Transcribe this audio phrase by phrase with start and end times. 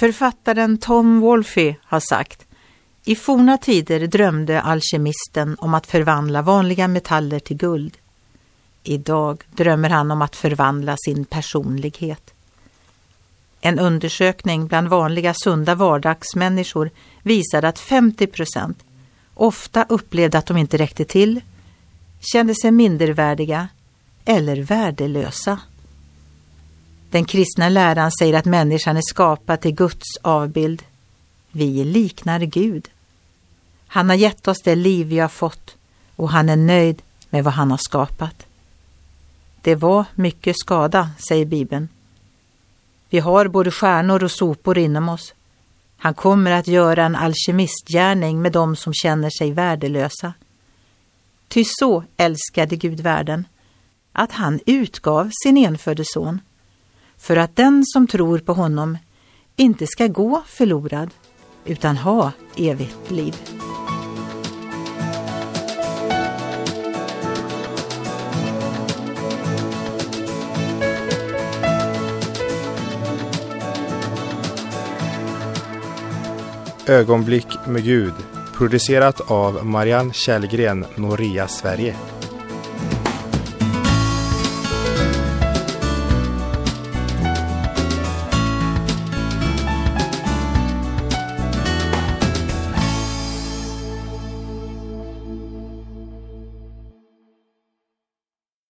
[0.00, 2.46] Författaren Tom Wolfe har sagt
[3.04, 7.98] I forna tider drömde alkemisten om att förvandla vanliga metaller till guld.
[8.82, 12.34] Idag drömmer han om att förvandla sin personlighet.
[13.60, 16.90] En undersökning bland vanliga sunda vardagsmänniskor
[17.22, 18.78] visade att 50 procent
[19.34, 21.40] ofta upplevde att de inte räckte till,
[22.20, 23.68] kände sig mindervärdiga
[24.24, 25.60] eller värdelösa.
[27.10, 30.82] Den kristna läran säger att människan är skapad till Guds avbild.
[31.50, 32.88] Vi liknar Gud.
[33.86, 35.76] Han har gett oss det liv vi har fått
[36.16, 38.46] och han är nöjd med vad han har skapat.
[39.62, 41.88] Det var mycket skada, säger Bibeln.
[43.08, 45.34] Vi har både stjärnor och sopor inom oss.
[45.96, 50.32] Han kommer att göra en alkemistgärning med dem som känner sig värdelösa.
[51.48, 53.46] Ty så älskade Gud världen,
[54.12, 56.40] att han utgav sin enfödde son,
[57.20, 58.98] för att den som tror på honom
[59.56, 61.10] inte ska gå förlorad,
[61.64, 63.36] utan ha evigt liv.
[76.86, 78.14] Ögonblick med Gud
[78.60, 81.96] producerat av Marianne Källgren, Noria Sverige.